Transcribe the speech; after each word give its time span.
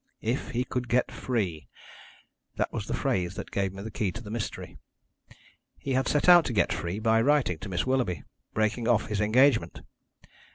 'If 0.19 0.49
he 0.49 0.63
could 0.63 0.89
get 0.89 1.11
free!' 1.11 1.67
That 2.55 2.73
was 2.73 2.87
the 2.87 2.93
phrase 2.95 3.35
that 3.35 3.51
gave 3.51 3.71
me 3.71 3.83
the 3.83 3.91
key 3.91 4.11
to 4.13 4.23
the 4.23 4.31
mystery. 4.31 4.79
He 5.77 5.93
had 5.93 6.07
set 6.07 6.27
out 6.27 6.43
to 6.45 6.53
get 6.53 6.73
free 6.73 6.97
by 6.97 7.21
writing 7.21 7.59
to 7.59 7.69
Miss 7.69 7.85
Willoughby, 7.85 8.23
breaking 8.51 8.87
off 8.87 9.09
his 9.09 9.21
engagement. 9.21 9.81